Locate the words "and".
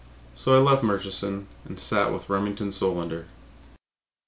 1.63-1.79